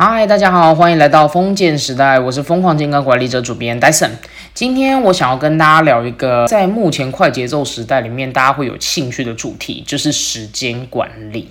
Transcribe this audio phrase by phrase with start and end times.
[0.00, 4.12] 嗨，大家好，欢迎来到封建时代，我是疯狂健康管理者主编 Dyson。
[4.54, 11.50] 今天我想要跟大家聊一个在目前快节奏时代里面大家会有兴趣的主题，就是时间管理。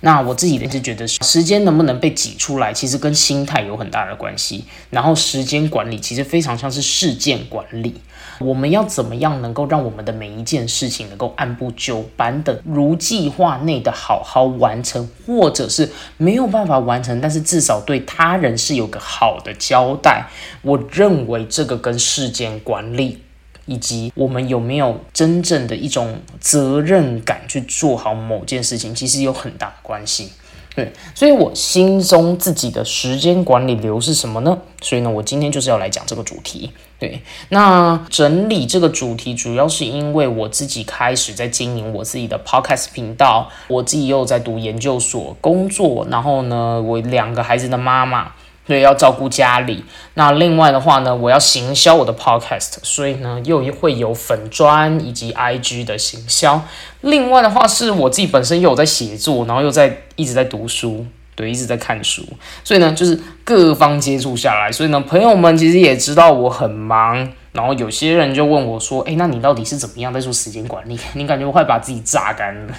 [0.00, 4.64] 那我自己也是觉得，时间能不能被挤出来，其实跟心态有很大的关系。
[4.90, 7.94] 然后时间管理其实非常像是事件管理，
[8.38, 20.26] 我们要怎么样能够让我们的每一件事情能够按部就班的如计划内的好好完成，或者是没有办法完成，但是至少对他人是有个好的交代。
[20.62, 23.20] 我认为这个跟事件管理。
[23.66, 30.30] 以及我们有没有真正的一种责任感去做好某件事情，其实有很大的关系。
[30.74, 34.58] 对，所以我心中自己的时间管理流是什么呢？
[34.82, 36.72] 所以呢，我今天就是要来讲这个主题。
[36.98, 48.32] 对，那整理这个主题，主要是因为我自己开始在经营我自己的 podcast 频道，我自己又在读研究所工作，然后呢，我两个孩子的妈妈。
[48.66, 49.84] 对，要照顾家里。
[50.14, 56.62] 那另外的话呢，我要行销我的 podcast，所以呢，又会有粉砖以及 IG 的行销。
[57.02, 62.22] 另外的话，是我自己本身又有在写作，然后又在一直在读书，对，一直在看书。
[62.64, 67.30] 所以呢，就是各方接触下来，所以呢，朋友们其实也知道我很忙。
[67.52, 70.98] 然后有些人就问我说：“哎，那你到底是怎么样在做时间管理？
[71.12, 72.74] 你感觉我快把自己榨干了？”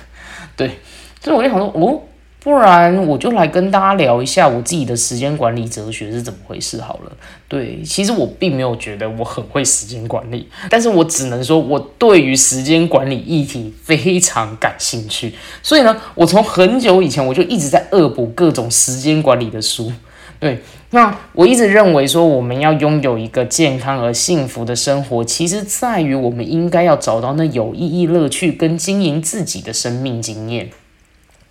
[0.58, 0.80] 对，
[1.22, 2.02] 所以我就想说，哦。
[2.46, 7.12] 不然我就来跟大家聊一下我自己的时间管理哲学是怎么回事好了。
[7.48, 15.34] 对，其实我并没有觉得我很会时间管理，但是我只能说我对于时间管理议题非常感兴趣。
[15.64, 19.92] 所以呢，我从很久以前我就一直在恶补各种时间管理的书。
[20.40, 20.60] 对，
[20.92, 30.70] 那我一直认为说我们要拥有一个健康而幸福的生活，其实在于我们应该要找到那有意义、乐趣跟经营自己的生命经验。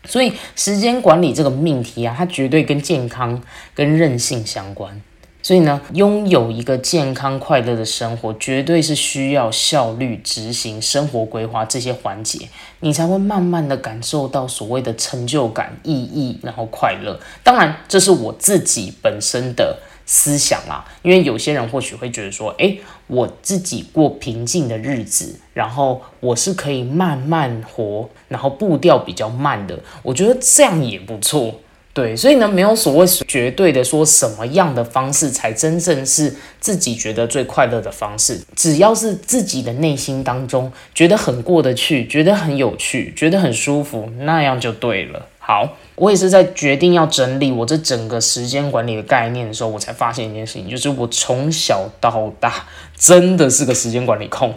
[0.07, 3.43] 所以，时间管理这个命题啊，它绝对跟健康、
[3.75, 5.01] 跟韧性相关。
[5.43, 12.49] 所以呢，拥有一个健康快乐的生活，绝对是需要效率执行生活规划这些环节，
[12.81, 17.21] 你才会慢慢的感受到所谓的成就感、意义，然后快乐。
[17.43, 19.79] 当然，这是我自己本身的。
[20.07, 31.61] 思想啦，因为有些人或许会觉得说，诶，我自己过平静的日子，然后我是可以慢慢活，然后步调比较慢的，我觉得这样也不错，
[31.93, 45.29] 对，所以呢，没有所谓绝对的说什么样的方式才真正是自己觉得最快乐的方式，只要是自己的内心当中觉得很过得去，觉得很有趣，觉得很舒服，那样就对了。
[45.39, 52.67] 好，我也是在决定要整理我这整个时间管理的概念的时候，我才发现一件事情，就是我从小到大
[52.97, 54.53] 真的是个时间管理控。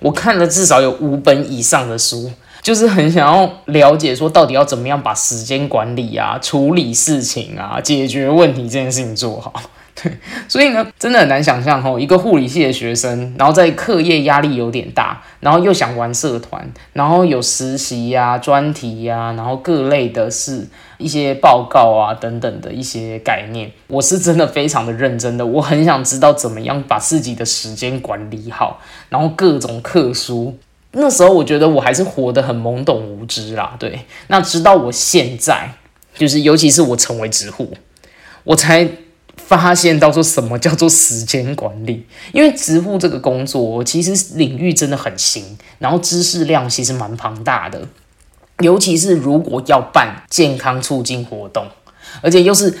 [0.00, 2.30] 我看了至少有五本以上的书，
[2.60, 9.52] 就是很想要了解说到底要怎么样把时间管理啊、处理事情啊、解决问题这件事情做好。
[10.02, 10.10] 对，
[10.48, 20.66] 所以呢，真的很难想象吼，一个护理系的学生，然后在课业压力有点大，然后又想玩社团，然后有实习呀、专题呀，然后各类的是
[20.96, 23.70] 一些报告啊等等的一些概念。
[23.86, 28.80] 我是真的非常的认真的，我很想知道怎么样把自己的时间管理好，
[29.10, 30.58] 然后各种课书。
[30.92, 33.76] 那时候我觉得我还是活得很懵懂无知啦。
[33.78, 35.72] 对，那直到我现在，
[36.14, 37.74] 就是尤其是我成为职护，
[38.44, 38.88] 我才。
[39.56, 42.06] 发现到说什么叫做时间管理？
[42.32, 47.80] 因为植护这个工作其实领域真的很新，然后知识量其实蛮庞大的。
[48.60, 51.66] 尤其是如果要办健康促进活动，
[52.20, 52.72] 而且又是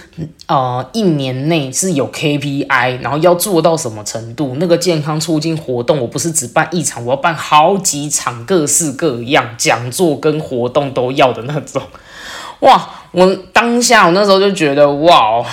[0.46, 4.56] 呃一年内是有 KPI，然后要做到什么程度？
[4.58, 11.82] 那个健康促进活动，我不是只办一场，我要办好几场，各式各样讲座跟活动都要的那种。
[12.60, 12.88] 哇！
[13.12, 15.46] 我当下我那时候就觉得哇哦！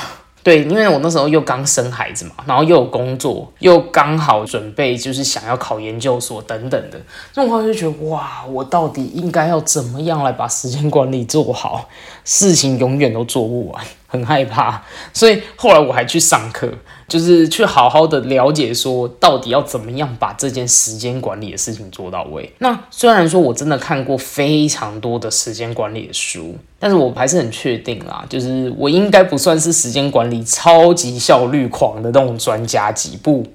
[0.50, 7.00] 对，因为我那时候又刚生孩子嘛，然后又有工作，又刚好准备就是想要考研究所等等的，
[7.36, 11.88] 那种话就觉得哇，我到底应该要怎么样来把时间管理做好？
[12.26, 14.82] 事情永远都做不完，很害怕，
[15.14, 16.68] 所以后来我还去上课。
[17.10, 22.54] 就是去好好的了解，说到底要怎么样把这件时间管理的事情做到位。
[22.60, 33.46] 那虽然说我真的看过非常多的时间管理的书，但是我还是很确定啦，就是我应该不算是时间管理超级效率狂的那种专家级步。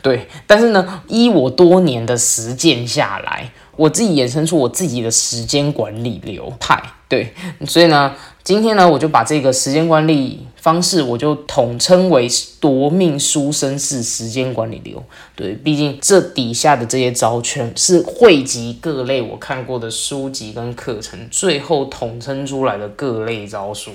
[0.00, 6.80] 对，但是呢，依我多年的实践下来，我自己衍生出我自己的时间管理流派。
[7.08, 7.34] 对，
[7.66, 8.14] 所以呢，
[8.44, 10.46] 今天呢，我就把这个时间管理。
[10.64, 12.26] 方式我就统称为
[12.58, 15.04] 夺命书生式时间管理流。
[15.36, 23.90] 对，毕竟这底下的这些招全是汇集各类我看过的书籍跟课程，最后统称出来的各类招数。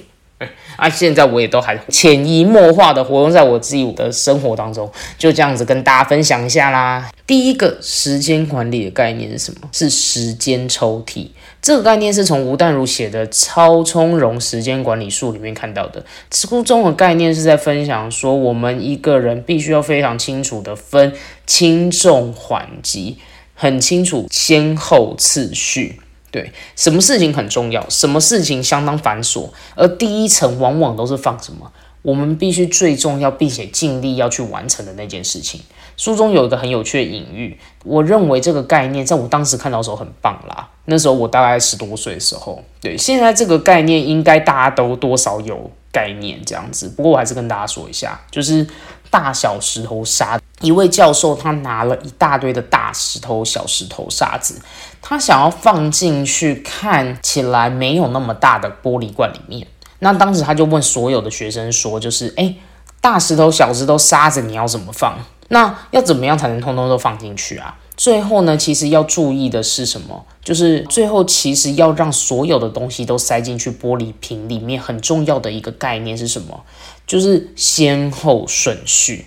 [0.78, 7.12] 啊，现在我也都还潜移默化的活用在我自己的生活当中，就这样子跟大家分享一下啦。
[7.26, 9.68] 第一个时间管理的概念是什么？
[9.72, 11.30] 是时间抽屉。
[11.62, 16.06] 这个概念是从吴淡如写的《超从容时间管理术》里面看到的。
[16.32, 21.14] 书中的概念是在分享说，我们一个人必须要非常清楚的分
[21.46, 23.18] 轻重缓急，
[23.54, 26.00] 很清楚先后次序。
[26.32, 31.72] 对，什么事情很重要，什么事情相当繁琐，而第一层往往都是放什么，
[32.02, 35.62] 我们必须最重要并且尽力要去完成的那件事情。
[35.98, 40.70] 书中有一个很有趣的隐喻，我认为这个概念在我当时看到的时候很棒啦。
[40.86, 46.88] 那时候我大概十多岁的时候，对，现在这个概念应该大家都多少有概念这样子。
[46.88, 48.66] 不过我还是跟大家说一下，就是
[49.10, 50.40] 大小石头沙。
[50.62, 54.62] 一位教授他拿了一大堆的大石头、小石头、沙子，
[55.02, 59.68] 他想要放进去看起来没有那么大的玻璃罐里面。
[60.00, 62.56] 那当时他就问所有的学生说：“就是哎，
[63.02, 65.18] 大石头、小石头、沙子，你要怎么放？
[65.50, 70.26] 那要怎么样才能通通都放进去啊？”最后呢，其实要注意的是什么？
[70.42, 76.64] 就是最后其实要让所有的东西都塞进去玻璃瓶里面，很重要的一个概念是什么？
[77.06, 79.26] 就是先后顺序。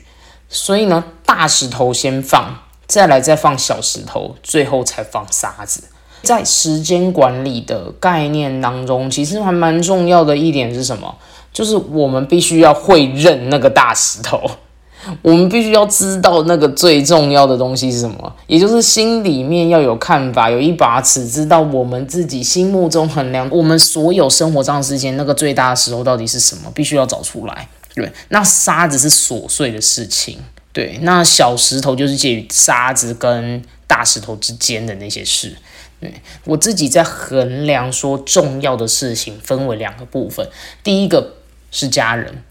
[0.49, 5.85] 所以呢，大石头先放，再来再放小石头，最后才放沙子。
[6.23, 11.15] 在时间管理的概念当中，其实还蛮重要的一点是什么？
[11.53, 14.41] 就是我们必须要会认那个大石头，
[15.21, 27.69] 我们必须要知道那个最重要的东西是什么，也就是心里面要有看法，有一把尺，知道我们自己心目中衡量我们所有生活上之间那个最大的石头到底是什么，必须要找出来。
[27.95, 30.39] 对，那沙子是琐碎的事情，
[30.73, 35.55] 对，那小石头就是介于沙子跟大石头之间的那些事。
[36.45, 40.49] 我自己在衡量说重要的事情，分为两个部分，
[40.83, 41.35] 第一个
[41.71, 42.43] 是家人，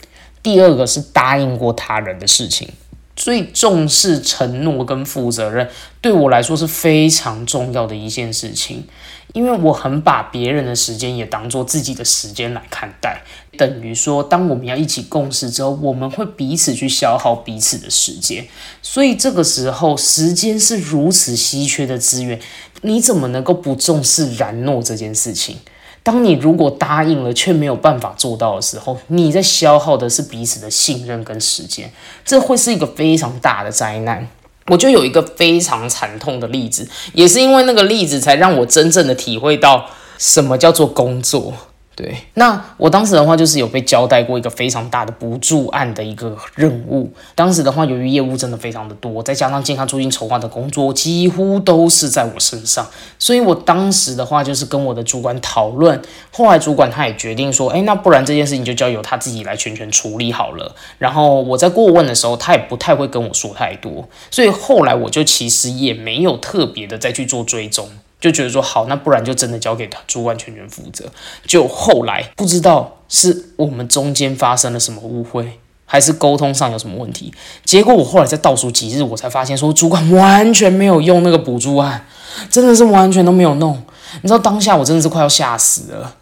[0.43, 2.69] 第二个是答应过他人的事情。
[3.13, 5.69] 最重视承诺跟负责任，
[5.99, 8.85] 对我来说是非常重要的一件事情。
[9.33, 13.21] 因为我很把别人的时间也当做自己的时间来看待，
[13.57, 18.45] 等于说，当我们要一起共事之后，我们会彼此去消耗彼此的时间，
[18.81, 22.41] 所以这个时候，时间是如此稀缺的资源，
[22.81, 25.57] 你怎么能够不重视然诺这件事情？
[26.03, 31.91] 当你如果答应了却没有办法做到的时候，你在消耗的是彼此的信任跟时间，
[32.25, 34.27] 这会是一个非常大的灾难。
[34.67, 39.85] 我就有一个非常惨痛的例子，也是因为那个例子，才让我真正的体会到
[40.17, 41.53] 什么叫做工作。
[42.01, 47.07] 对，那我当时的话就是有被交代过一个非常大的补助案的一个任务。
[47.35, 52.87] 当时的话，由于业务真的非常的多，再加上健康促进筹划的工作几乎都是在我身上，
[53.19, 56.01] 所以我当时的话就是跟我的主管讨论。
[56.31, 60.73] 后来主管他也决定说，哎，那不然这件事情就交由他自己来全权处理好了。
[60.97, 67.87] 然后我在过问的时候，他也不太会跟我说太多，所以后来我就其实也没有特别的再去做追踪。
[68.21, 71.11] 就觉得说好，那不然就真的交给他主管全权负责。
[71.45, 77.33] 就后来不知道是我们中间发生了什么误会，还是沟通上有什么问题。
[77.65, 82.05] 结果我后来在倒数几日，我才发现说主管完全没有用那个补助案，
[82.49, 83.81] 真的是完全都没有弄。
[84.21, 86.15] 你知道当下我真的是快要吓死了。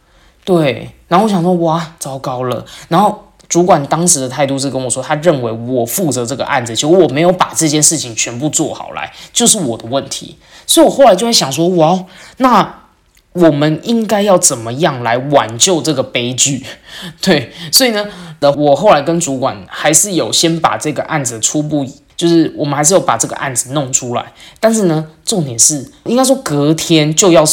[0.43, 2.65] 对，然后我想说哇，糟糕了。
[2.87, 3.25] 然后。
[3.49, 10.37] 主管当时的态度是跟我说，他认为我负责这个案子，结果我没有把这件事情全部做好来，就是我的问题。
[10.67, 12.05] 所以我后来就会想说，哇，
[12.37, 12.81] 那
[13.33, 16.63] 我们应该要怎么样来挽救这个悲剧？
[17.23, 18.05] 对，所以呢，
[18.55, 21.83] 我后来跟主管还是有先把这个案子初步，
[22.15, 24.31] 就是我们还是有把这个案子弄出来。
[24.59, 27.43] 但是呢，重点是应该说隔天就要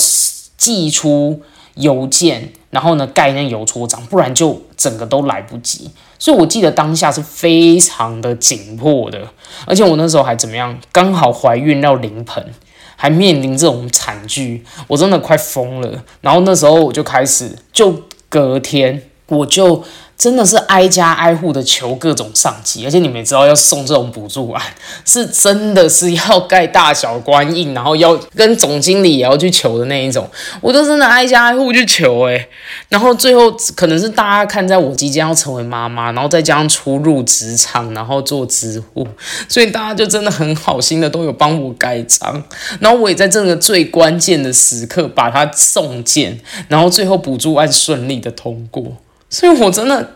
[0.58, 1.40] 寄出
[1.76, 2.52] 邮件。
[2.76, 5.90] 然后呢，盖那邮戳章，不然就整个都来不及。
[6.18, 9.18] 所以我记得当下是非常的紧迫的，
[9.64, 10.78] 而且我那时候还怎么样？
[10.92, 12.52] 刚好怀孕要临盆，
[12.94, 16.04] 还面临这种惨剧，我真的快疯了。
[16.20, 19.82] 然后那时候我就开始，就隔天我就。
[20.18, 24.62] 真的是挨家挨户的求各种上级，而且你们也知道，要送这种补助案，
[25.04, 30.26] 是真的是要盖大小官印，然后要跟总经理也要去求的那一种。
[30.62, 32.48] 我都真的挨家挨户去求诶，
[32.88, 39.06] 然后最后可能是大家看在我即将要成为妈妈，然后再加上初入职场，然后做职务，
[39.48, 42.42] 所以大家就真的很好心的都有帮我盖章，
[42.80, 48.96] 然后我也在这个最关键的时刻把它送件，然后最后补助案顺利的通过。
[49.36, 50.14] 所以，我真的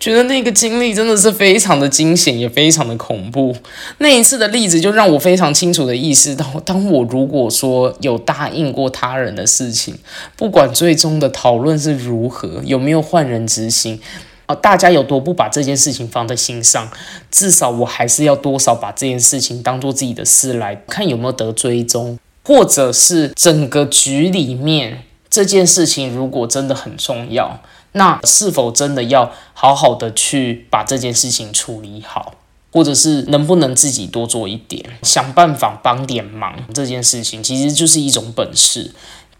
[0.00, 3.54] 觉得那个经历真的是非常的惊险，也非常的恐怖。
[3.98, 9.96] 那一次的例子就让我非常清楚的意识到，当我如果说有答应过他人的事情，
[10.36, 14.00] 不管最终的讨论是如何，有没有换人执行，
[14.46, 16.90] 啊，大家有多不把这件事情放在心上，
[17.30, 27.60] 至少我还是要多少把这件事情当做自己的事来看有没有得追踪，或者是整个局里面这件事情如果真的很重要。
[27.96, 32.34] 那是否真的要好好的去把这件事情处理好，
[32.70, 36.54] 或者是能不能自己多做一点，想办法帮点忙？
[36.74, 38.92] 这件事情其实就是一种本事。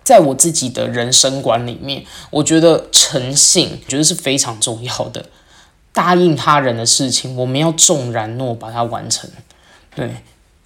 [0.02, 5.26] 在我自己的人生观里面，我觉得诚信，觉得是非常重要的。
[5.92, 9.28] 答应他人的事情，我们要重然诺把它完成。
[9.94, 10.22] 对，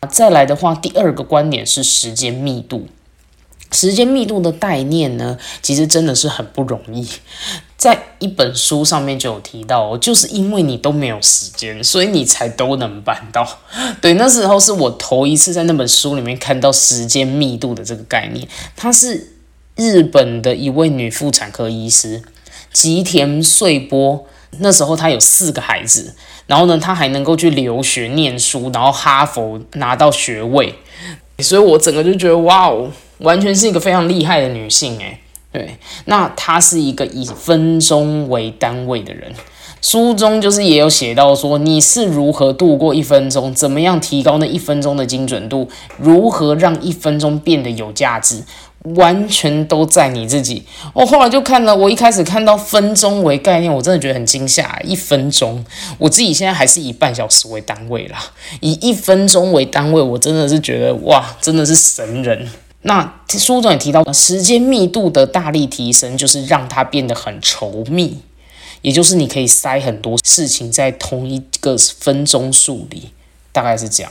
[0.08, 2.86] 再来的话，第二个观点是时间密度。
[3.72, 7.08] 时间密度的概念呢，其实真的是很不容易。
[7.80, 13.58] 在一本书上面就有提到，就是因为你都没有时间，所以你才都能办到。
[14.02, 18.46] 对，那时候是我头一次在那本书里面看到时间密度的这个概念。
[18.76, 19.32] 她是
[19.76, 22.22] 日本的一位女妇产科医师
[22.70, 24.26] 吉田穗波。
[24.58, 26.14] 那时候她有四个孩子，
[26.46, 30.74] 然后呢，她还能够去留学念书，然后哈佛拿到学位。
[31.38, 35.20] 所以我整个就觉得，哇哦，完全是一个非常厉害的女性诶。
[35.52, 39.32] 对，那他是一个以分钟为单位的人，
[39.82, 48.44] 书中就是也有写到说你是如何度过一分钟，怎么样提高那一分钟的精准度，如何让一分钟变得有价值，
[48.94, 50.62] 完全都在你自己。
[50.92, 55.64] 我后来就看了，我一开始看到分钟为概念，我真的觉得很惊吓，一分钟，
[55.98, 58.18] 我自己现在还是以半小时为单位啦，
[58.60, 62.48] 以一分钟为单位，我真的是觉得哇，真的是神人。
[62.82, 68.18] 那书中也提到，时间密度的大力提升，就是让它变得很稠密，
[68.80, 73.10] 也就是你可以塞很多事情在同一个分钟数里，
[73.52, 74.10] 大概是这样。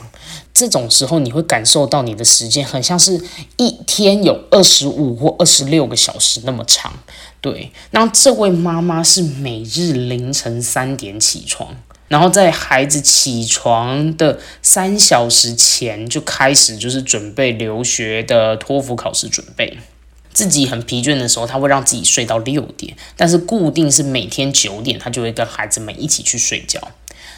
[0.54, 3.20] 这种时候，你会感受到你的时间很像是
[3.56, 6.92] 一天有二十五或二十六个小时那么长。
[7.40, 11.74] 对，那这位妈妈是每日凌晨三点起床。
[12.10, 19.78] 然后在孩子起床的三小时前就开始，就是准备留学的托福考试准备。
[20.32, 26.80] 自己很疲倦的时候，他会让自己睡到六点，但是固定是每天九点，他就会跟孩子们一起去睡觉。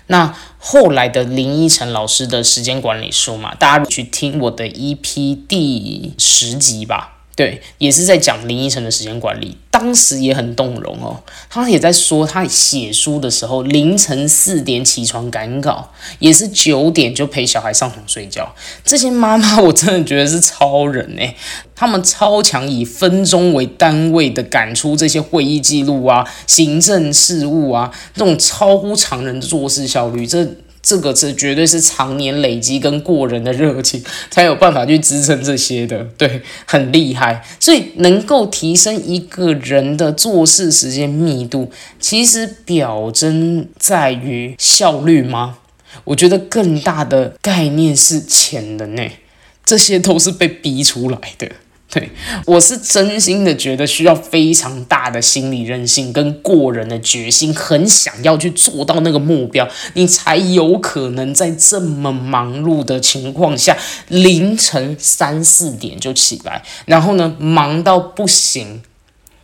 [0.07, 7.12] 那后来的林依晨老师的时间管理书嘛，大家去听我的 EP 第十集吧。
[7.35, 11.19] 对，也是在讲林依晨的时间管理，当时也很动容哦。
[11.49, 18.55] 他也在说，他写书的时候凌晨四点起床赶稿，也是九点就陪小孩上床睡觉。
[18.85, 21.35] 这些妈妈，我真的觉得是超人哎，
[21.75, 30.47] 他们超强，以分钟为单位的赶出这些会议记录啊、行政事务啊，这种超乎常人的做事效率，这。
[30.83, 37.45] 这个是绝对是常年累积跟过人的热情才有办法去支撑这些的，对，很厉害。
[37.61, 41.71] 所以能够提升一个人的做事时间密度，
[42.01, 45.59] 其实表征在于效率吗？
[46.05, 49.19] 我觉得更大的概念是潜能诶，
[49.65, 51.49] 这些都是被逼出来的。
[51.95, 52.11] 对，
[52.47, 63.77] 我是真心的觉得需要非常大的心理韧性跟过人的决心，很想要去做到那个目标，你才有可能在这么忙碌的情况下，
[64.09, 68.83] 凌晨三四点就起来，然后呢，忙到不行，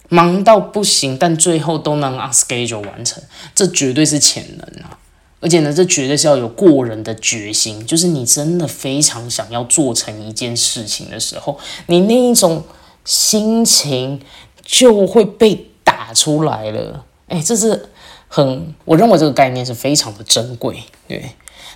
[0.09, 3.23] 忙到不行，但最后都能按 schedule 完成，
[3.55, 4.97] 这绝对是潜能啊！
[5.41, 12.65] 而且呢，这绝对是要有过人的决心，就是你真的非常想要做成一件事情的时候，你那一种
[13.05, 14.21] 心情
[14.65, 17.05] 就会被打出来了。
[17.29, 17.89] 哎，这是
[18.27, 20.83] 很，我认为这个概念是非常的珍贵。
[21.07, 21.31] 对，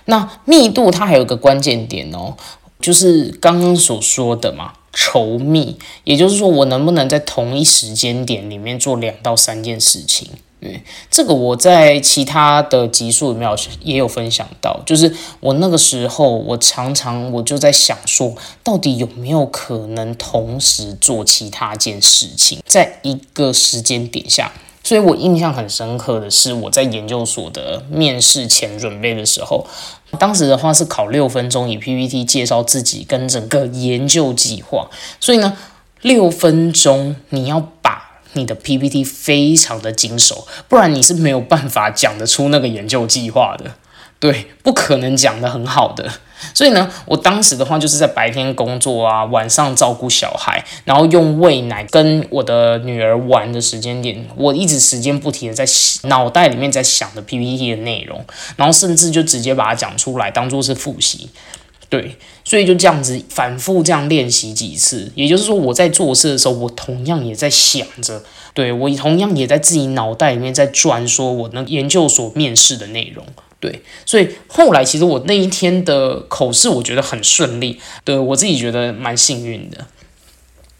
[0.05, 2.35] 那密度它还有一个关键点哦，
[2.81, 10.27] 就是刚刚所说的嘛，稠密，也就是说，我能不能在同一时间点里面做两到三件事情。
[10.63, 13.49] 对，这个我在其他的集数里面
[13.81, 24.53] 也有分享到，就是我那个时候，我常常我就在想说，到底有没有可能同时做其他件事情，在一个时间点下。
[24.85, 29.67] 所以我印象很深刻的是，我在研究所的面试前准备的时候，
[30.17, 34.89] 当时的话是考六分钟以 PPT 介绍自己跟整个研究计划，
[35.19, 35.57] 所以呢，
[35.99, 37.72] 六分钟你要。
[38.33, 43.75] 你的 PPT 非常的精熟，不然你是没有办法讲得出那个研究计划的，
[44.19, 46.11] 对，不可能讲得很好的。
[46.53, 55.65] 所以呢，我当时的话就是在白天工作啊，晚上照顾小孩，然后用喂奶跟我的女儿玩的时间点，我一直时间不停的在
[56.09, 58.25] 脑袋里面在想的 PPT 的内容，
[58.57, 61.29] 然后甚至就直接把它讲出来，当做是复习。
[61.93, 68.23] 对，所以就这样子反复这样练习几次，也就是说我在做事的时候，我同样也在想着，
[68.55, 73.23] 对我同样也在自己脑袋里面在转，说我那研究所面试的内容。
[73.59, 79.85] 对，所以后来其实我那一天的口试，我觉得很顺利，对我自己觉得蛮幸运的。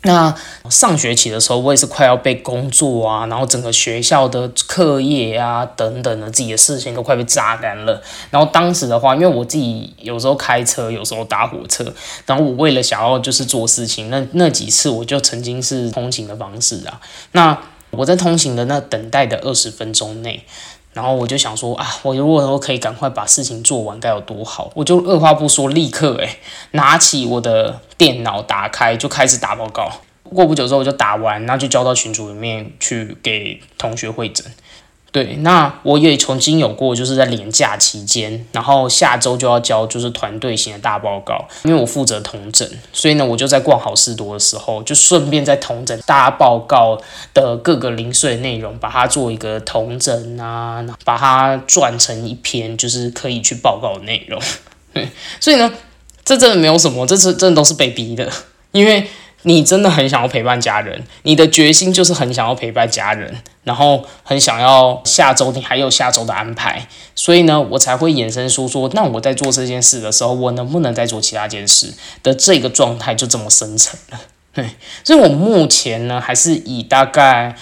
[0.03, 0.35] 那
[0.69, 8.01] 上学期的时候，我也是快要被工作啊，然后整个学校的课业啊等等的自己的事情都快被榨干了。
[8.29, 11.85] 然后当时的话，因为我自己有时候开车，有时候搭火车，
[12.25, 16.99] 然后我为了想要就是做事情，那那几次我就曾经是通勤的方式啊。
[17.31, 17.57] 那
[17.91, 20.45] 我在通勤的那等待的二十分钟内。
[20.93, 24.71] 然后我就想说啊，我如果说可以赶快把事情做完，该有多好！
[24.75, 26.37] 我就二话不说，立刻诶
[26.71, 29.91] 拿起我的电脑，打开就开始打报告。
[30.23, 34.45] 过不久之后，我就打完，然后就交到群组里面去给同学会诊。
[35.13, 46.99] 对，那我也曾经有过，就是在年假期间，然后下周就要交就是团队型的大报告，因为我负责同诊，所以呢，我就在逛好事多的时候，就顺便在同诊大报告
[47.31, 54.41] 的各个零碎内容，把它做一个同诊啊，把它转成一篇就是可以去报告的内容。
[54.95, 55.07] 对，
[55.39, 55.71] 所以呢，
[56.25, 58.27] 这真的没有什么，这是真的都是被逼的，
[58.71, 59.07] 因为。
[59.43, 74.21] 你真的很想要陪伴家人，你的决心就是很想要陪伴家人，然后很想要下周你还有下周的安排，所以呢，我才会衍生出说，那我在做这件事的时候，我能不能再做其他件事的这个状态就这么生成了。
[74.53, 74.69] 对，
[75.03, 77.55] 所以我目前呢，还是以大概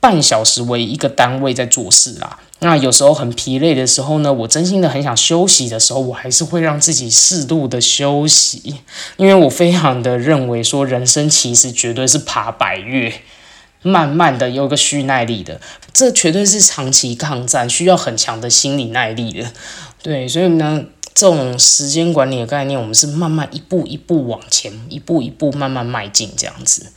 [0.00, 2.38] 半小时为一个单位在做事啦。
[2.60, 8.76] 那有时候很疲累的时候呢，我真心的很想休息的时候，我还是会让自己适度的休息，
[9.18, 13.12] 因为我非常的认为说，人生其实绝对是爬百越，
[13.82, 15.60] 慢慢的有个蓄耐力的，
[15.92, 19.52] 这绝对是长期抗战需要很强的心理耐力的。
[20.02, 20.82] 对，所以呢，
[21.12, 26.90] 这种时间管理的概念，我们是慢慢一步一步往前，一步一步慢慢迈进这样子。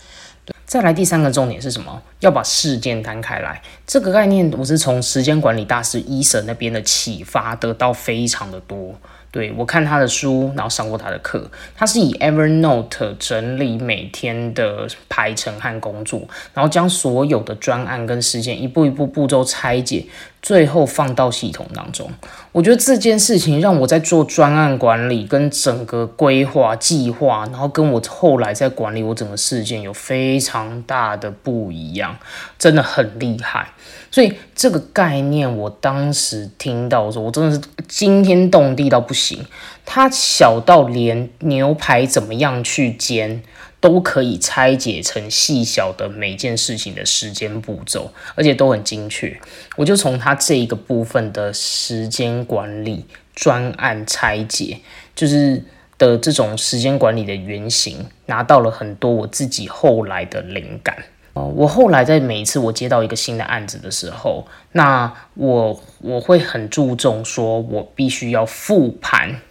[0.70, 2.00] 再来第三个重点是什么？
[2.20, 3.60] 要把事件摊开来。
[3.88, 8.94] 这个概念我是从时间管理大师伊森那边的启发得到非常的多。
[9.32, 20.06] 对我看他的书，然后上过他的课，他是以 Evernote 整理每天的排程和工作，然后将所有的专案跟事件一步一步步骤拆解。
[20.42, 22.10] 最后放到系统当中，
[22.54, 32.16] 我觉得这件事情让我在做专案管理跟整个规划计划，然后跟我后来在管理我整个事件有非常大的不一样，
[32.58, 33.68] 真的很厉害。
[34.12, 39.46] 所以这个概念，我当时听到的时候，我真的是惊天动地到不行。
[39.86, 43.44] 它小到连牛排怎么样去煎。
[43.82, 49.40] 都可以拆解成细小的每件事情的时间步骤，而且都很精确。
[49.78, 54.80] 我就从他这一个部分的时间管理专案拆解，
[55.16, 55.64] 就是
[55.98, 61.06] 的这种时间管理的原型，拿到了很多我自己后来的灵感。
[61.46, 69.42] 我后来在每一次我接到一个新的案子的时候，那我我会很注重说，我必须要复盘。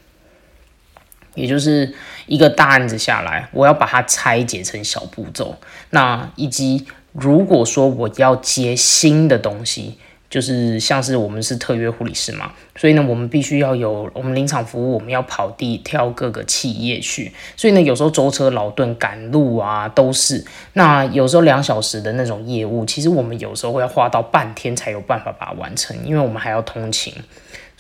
[1.35, 1.94] 也就是
[2.27, 5.57] 一个大案子下来，我要把它拆解成小步骤。
[5.90, 9.98] 那以及如果说我要接新的东西，
[10.31, 17.33] 就是像是我们是特约护理师嘛，所以呢，我们必须要有我们临场服务，我们要跑地挑各个企业去。
[17.57, 20.45] 所以呢，有时候舟车劳顿赶路啊，都是。
[20.75, 27.14] 那有时候两小时的那种业务，其实我们有时候会要花到半天才有办法把它完成，因为我们还要通勤。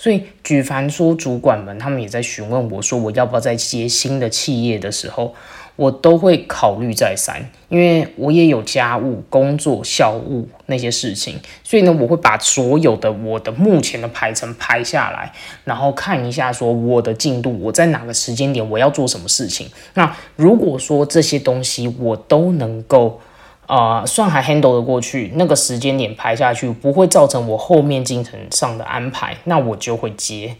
[0.00, 5.34] 所以，举凡说主管们，他们也在询问我说，我要不要再接新的企业的时候，
[5.78, 19.70] 我都会考虑再三，因为我也有家务、工作、校务那些事情，所以呢，我会把所有的我的目前的排程排下来，然后看一下说我的进度，我在哪个时间点我要做什么事情。
[19.94, 23.20] 那如果说这些东西我都能够。
[23.68, 30.56] 啊，算还 handle 的过去，那个时间点排下去不会造成我后面进程上的安排，那我就会接。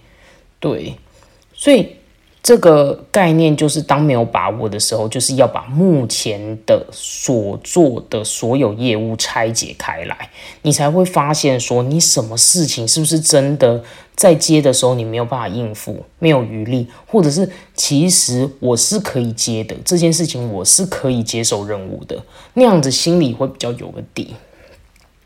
[0.60, 0.94] 对，
[1.54, 1.96] 所以
[2.42, 10.30] 这个概念就是，当没有把握的时候，就是要把目前的所做的所有业务拆解开来，
[10.62, 13.82] 你才会发现说，你什么事情是不是真的。
[14.16, 22.20] 在接的时候，你没有办法应付，没有余力，或者是其实我是可以接的这件事情，我是可以接受任务的，
[22.54, 24.34] 那样子心里会比较有个底。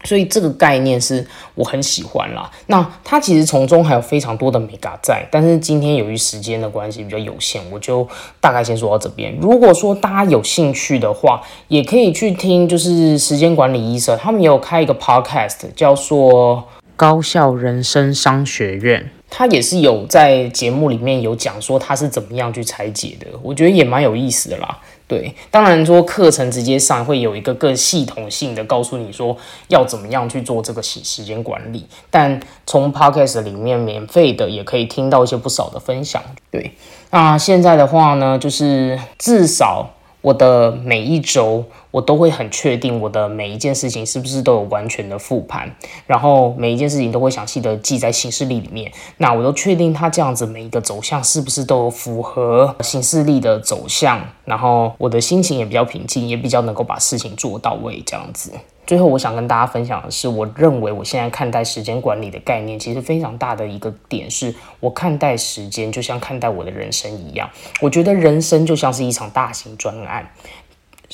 [0.04, 2.50] 所以这个概念是我很喜欢啦。
[2.66, 8.06] 那它其实从中还有非常多的美感在，但是今天由于时间的关系比较有限，我就
[8.40, 9.36] 大概先说到这边。
[9.40, 16.64] 如果说大家有兴趣的话，也可以去听，就是时间管理医生他们也有开一个 podcast，叫做
[16.96, 19.10] 高效人生商学院。
[19.34, 24.78] 他也是有在节目里面有讲说他是怎么样去拆解的，我觉得也蛮有意思的啦。
[25.06, 29.36] 对，当然说课程直接上会有一个更系统性的告诉你说
[29.68, 36.22] 要怎么样去做这个时时间管理，但从 podcast 里面免费的也可以听到一些不少的分享。
[36.50, 36.72] 对，
[37.10, 39.90] 那现在的话呢，就是至少。
[40.22, 45.72] 我的每一周，我都会很确定我的每一件事情是不是都有完全的复盘，
[46.08, 48.90] 然后每一件事情都会详细的记在行事历里面。
[49.18, 58.50] 那我都确定它这样子每一个走向是不是都有符合行事历的走向，然后我的心情也比较平静，也比较能够把事情做到位，这样子。
[58.84, 67.48] 最后，我想跟大家分享的是，我认为我现在看待时间管理的概念，其实非常大的一个点是，我看待时间就像看待我的人生一样。
[67.80, 70.28] 我觉得人生就像是一场大型专案，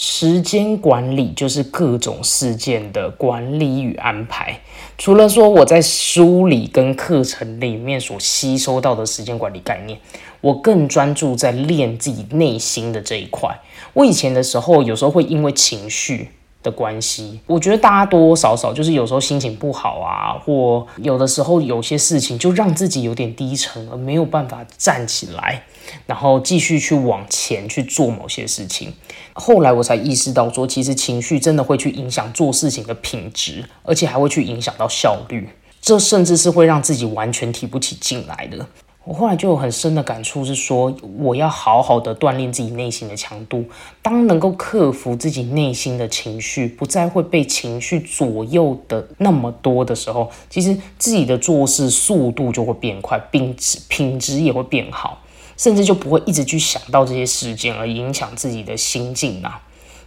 [0.00, 4.60] 时间管理就是各种事件的管理与安排。
[4.96, 9.98] 除了说我在书里跟课程里面所吸收到的时间管理概念，
[10.40, 13.58] 我更专注在练自己内心的这一块。
[13.92, 16.28] 我以前的时候，有时候会因为情绪。
[16.62, 25.62] 的关系，我觉得大家多多少少就是有时候心情不好啊，或有的时候有些事情就让自己有点低沉，而没有办法站起来，
[26.06, 28.92] 然后继续去往前去做某些事情。
[29.34, 35.48] 后来我才意识到，说其实情绪真的会去影响做事情的品质，而且还会去影响到效率，
[35.80, 38.66] 这甚至是会让自己完全提不起劲来的。
[39.08, 43.64] 我后来就有很深的感触，是说我要好好的锻炼自己内心的强度。
[44.02, 55.22] 当能够克服自己内心的情绪，不再会被情绪左右的那么多的时候，其实自己的做事速度就会变快，品质品质也会变好，
[55.56, 59.62] 甚至就不会一直去想到这些事件而影响自己的心境啊。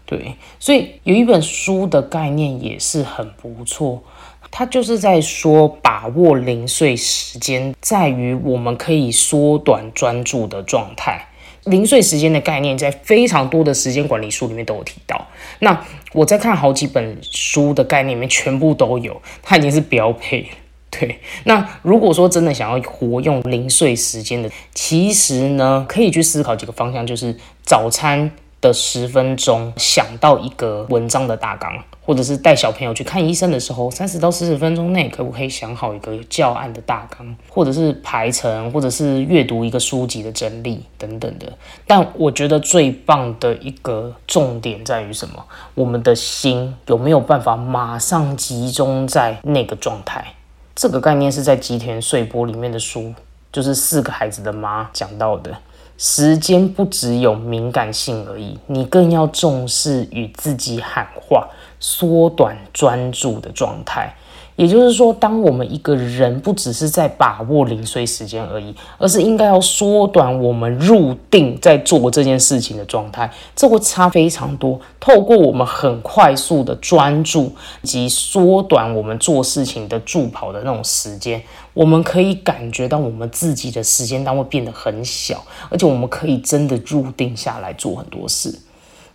[0.06, 4.04] 对，所以有一本书的概念也是很不错。
[4.52, 11.30] 他就是在说，把握零碎时间，在于我们可以缩短专注的状态。
[11.64, 15.28] 零碎时间的概念，在非常多的时间管理书里面都有提到。
[15.60, 15.84] 那
[16.14, 20.48] 我在看好几本书的概念里面，全部都有，它已经是标配。
[20.92, 28.32] 对，那如果说真的想要活用零碎时间的，其实呢，可以去思考几个方向，就是早餐。
[28.62, 41.50] 的十分钟想到一个文章的大纲，或者是带小朋友去看医生的时候，三十到四十分钟内可不可以想好一个教案的大纲，或者是排程，或者是阅读一个书籍的整理等等的。
[41.88, 45.41] 但我觉得最棒的一个重点在于什么？
[45.74, 50.34] 我们的心有没有办法马上集中在那个状态？
[50.76, 53.13] 这个概念是在吉田穗波里面的书，
[53.54, 55.56] 就是四个孩子的妈讲到的。
[55.97, 61.47] 时间不只有敏感性而已，你更要重视与自己喊话，
[61.82, 64.15] 缩短专注的状态。
[64.58, 74.80] 也就是说，当我们一个人不只是在把握零碎时间而已，而是应该要缩短我们入定在做这件事情的状态，这会差非常多。
[75.00, 81.41] 透过我们很快速的专注及缩短我们做事情的助跑的那种时间，
[81.74, 88.54] 我们可以感觉到我们自己的时间单位变得很小，而且我们可以真的入定下来做很多事。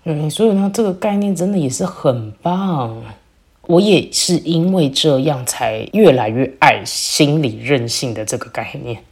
[0.09, 2.97] 嗯，所以呢，这个概念真的也是很棒。
[3.63, 9.03] 我也是因为这样，才越来越爱心理韧性的这个概念。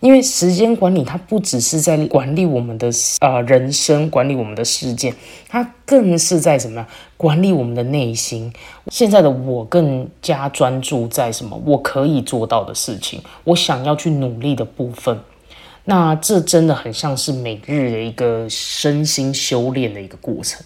[0.00, 2.90] 因为时间管理，它不只是在管理我们的
[3.20, 5.14] 呃人生，管理我们的事件，
[5.48, 6.84] 它更是在什么
[7.18, 8.50] 管理我们的内心。
[8.88, 11.60] 现在的我更加专注在什么？
[11.66, 15.20] 我可以做到的事情，我想要去努力的部分。
[15.84, 20.64] 那这真的很像是每日的一个身心修炼的一个过程。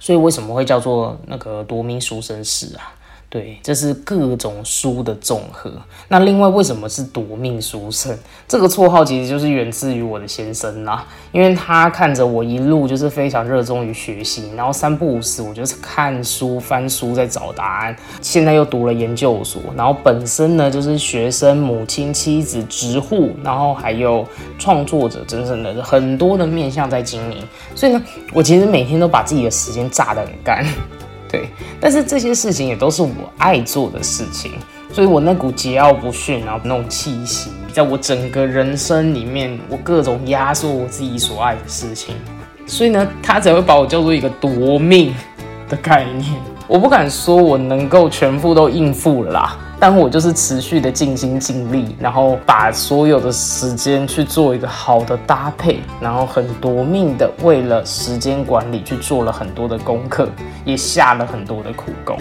[0.00, 2.94] 所以为什么会叫做那个夺命书生死啊？
[3.30, 5.70] 对，这是各种书的总和。
[6.08, 8.16] 那另外，为什么是夺命书生？
[8.48, 17.94] 这个绰号其实就是源自于我的先生啦，因为他看着我一路就是非常热衷于学习，然后三不五时我就是看书翻书在找答案。
[18.22, 24.26] 现在又读了研究所，然后本身呢就是学生、母亲、妻子、职户，然后还有
[24.58, 27.44] 创作者，真正的很多的面向在经营。
[27.74, 30.66] 所以呢，我其实每天都把自己的时间榨得很干。
[31.28, 34.52] 对，但是这些事情也都是我爱做的事情，
[34.92, 42.14] 所以我那股桀骜不驯，然后那种气息，在我整个人生里面，我各种压缩我自己所爱的事情，
[42.66, 45.14] 所以呢，他才会把我叫做一个夺命
[45.68, 46.32] 的概念。
[46.66, 60.28] 我不敢说我能够全部都应付了啦，但我就是持续的尽心尽力，然后把所有的时间去做一个好的搭配，然后很夺命的为了时间管理去做了很多的功课，
[60.64, 62.18] 也下了很多的苦功。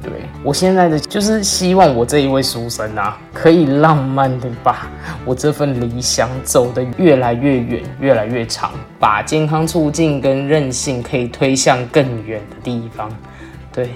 [0.00, 0.10] 对
[0.42, 4.88] 我现在的就是希望我这一位书生啊，可以浪漫的把
[5.24, 13.08] 我这份理想走得越来越远，越来越长，把健康促进跟韧性可以推向更远的地方。
[13.72, 13.90] 对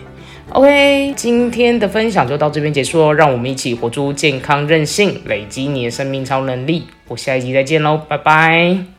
[0.57, 6.87] ，OK，今天的分享就到这边结束哦，让我们一起活出健康任性，累积你的生命超能力。
[7.09, 8.96] 我下一集再见喽，拜拜。